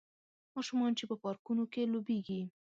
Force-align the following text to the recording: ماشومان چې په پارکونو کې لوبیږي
ماشومان 0.55 0.91
چې 0.99 1.03
په 1.09 1.15
پارکونو 1.23 1.63
کې 1.73 1.89
لوبیږي 1.91 2.41